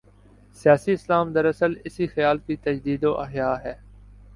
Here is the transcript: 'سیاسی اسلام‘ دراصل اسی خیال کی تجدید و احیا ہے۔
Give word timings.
'سیاسی 0.55 0.91
اسلام‘ 0.93 1.33
دراصل 1.33 1.71
اسی 1.85 2.07
خیال 2.07 2.37
کی 2.37 2.55
تجدید 2.55 3.03
و 3.03 3.11
احیا 3.17 3.53
ہے۔ 3.63 3.73